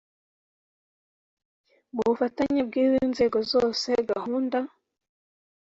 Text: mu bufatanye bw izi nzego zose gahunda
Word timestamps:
mu 1.93 2.01
bufatanye 2.07 2.61
bw 2.67 2.73
izi 2.83 3.01
nzego 3.13 3.37
zose 3.51 3.89
gahunda 4.11 4.59